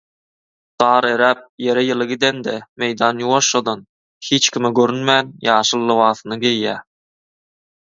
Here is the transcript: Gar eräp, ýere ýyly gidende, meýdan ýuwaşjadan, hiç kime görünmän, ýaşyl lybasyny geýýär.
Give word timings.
Gar 0.83 1.07
eräp, 1.09 1.43
ýere 1.65 1.83
ýyly 1.89 2.07
gidende, 2.13 2.57
meýdan 2.85 3.23
ýuwaşjadan, 3.27 3.87
hiç 4.31 4.51
kime 4.57 4.75
görünmän, 4.83 5.33
ýaşyl 5.51 5.89
lybasyny 5.93 6.45
geýýär. 6.47 6.87